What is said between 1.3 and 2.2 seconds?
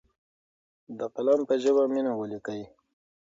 په ژبه مینه